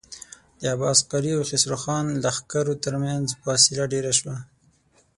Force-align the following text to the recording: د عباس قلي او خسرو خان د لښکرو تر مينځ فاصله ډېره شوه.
د 0.59 0.61
عباس 0.73 0.99
قلي 1.11 1.31
او 1.35 1.43
خسرو 1.49 1.77
خان 1.83 2.05
د 2.11 2.15
لښکرو 2.25 2.73
تر 2.83 2.93
مينځ 3.03 3.27
فاصله 3.43 3.83
ډېره 3.93 4.11
شوه. 4.19 4.35